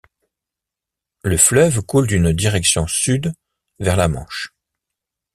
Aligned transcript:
Le 1.21 1.37
fleuve 1.37 1.83
coule 1.83 2.07
d'une 2.07 2.33
direction 2.33 2.87
sud 2.87 3.33
vers 3.77 3.97
la 3.97 4.07
Manche. 4.07 4.51